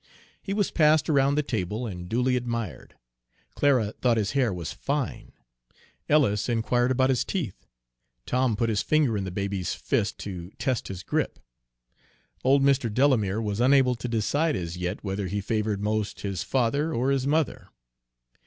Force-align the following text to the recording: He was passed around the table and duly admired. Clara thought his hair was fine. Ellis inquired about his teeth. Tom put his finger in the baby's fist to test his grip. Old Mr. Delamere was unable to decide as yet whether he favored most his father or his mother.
He 0.41 0.51
was 0.51 0.71
passed 0.71 1.11
around 1.11 1.35
the 1.35 1.43
table 1.43 1.85
and 1.85 2.09
duly 2.09 2.35
admired. 2.35 2.95
Clara 3.53 3.91
thought 4.01 4.17
his 4.17 4.31
hair 4.31 4.51
was 4.51 4.73
fine. 4.73 5.31
Ellis 6.09 6.49
inquired 6.49 6.89
about 6.89 7.11
his 7.11 7.23
teeth. 7.23 7.67
Tom 8.25 8.55
put 8.55 8.67
his 8.69 8.81
finger 8.81 9.15
in 9.15 9.25
the 9.25 9.29
baby's 9.29 9.75
fist 9.75 10.17
to 10.21 10.49
test 10.57 10.87
his 10.87 11.03
grip. 11.03 11.37
Old 12.43 12.63
Mr. 12.63 12.91
Delamere 12.91 13.43
was 13.43 13.59
unable 13.61 13.93
to 13.93 14.07
decide 14.07 14.55
as 14.55 14.75
yet 14.75 15.03
whether 15.03 15.27
he 15.27 15.39
favored 15.39 15.83
most 15.83 16.21
his 16.21 16.41
father 16.41 16.91
or 16.91 17.11
his 17.11 17.27
mother. 17.27 17.67